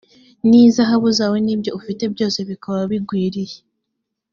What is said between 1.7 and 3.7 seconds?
ufite byose bikaba bigwiriye